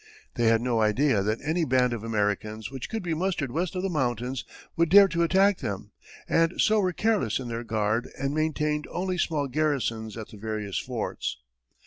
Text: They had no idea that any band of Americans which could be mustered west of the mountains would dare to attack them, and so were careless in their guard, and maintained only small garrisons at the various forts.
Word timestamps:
They 0.33 0.45
had 0.47 0.61
no 0.61 0.81
idea 0.81 1.21
that 1.21 1.37
any 1.45 1.63
band 1.63 1.93
of 1.93 2.03
Americans 2.03 2.71
which 2.71 2.89
could 2.89 3.03
be 3.03 3.13
mustered 3.13 3.51
west 3.51 3.75
of 3.75 3.83
the 3.83 3.87
mountains 3.89 4.43
would 4.75 4.89
dare 4.89 5.07
to 5.07 5.21
attack 5.21 5.59
them, 5.59 5.91
and 6.27 6.59
so 6.59 6.79
were 6.79 6.91
careless 6.91 7.37
in 7.37 7.49
their 7.49 7.63
guard, 7.63 8.09
and 8.17 8.33
maintained 8.33 8.87
only 8.89 9.19
small 9.19 9.47
garrisons 9.47 10.17
at 10.17 10.29
the 10.29 10.37
various 10.37 10.79
forts. 10.79 11.37